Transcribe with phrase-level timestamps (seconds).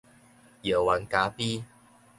[0.63, 1.63] 藥丸咖啡